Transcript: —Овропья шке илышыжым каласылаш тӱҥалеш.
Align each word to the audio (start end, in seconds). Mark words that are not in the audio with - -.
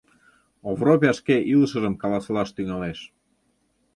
—Овропья 0.69 1.11
шке 1.19 1.35
илышыжым 1.51 1.95
каласылаш 2.01 2.49
тӱҥалеш. 2.55 2.99